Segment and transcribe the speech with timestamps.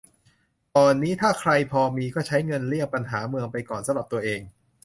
[0.75, 4.41] ก่อนนี้ ถ้าใครพอมี ก็ใช้เงินเลี่ยงปัญหาเมืองไปก่อนสำหรับตัวเอง